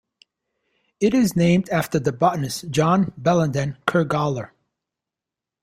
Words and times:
It 0.99 1.13
is 1.13 1.35
named 1.35 1.69
after 1.69 1.99
the 1.99 2.11
botanist 2.11 2.71
John 2.71 3.13
Bellenden 3.21 3.77
Ker 3.85 4.03
Gawler. 4.03 4.49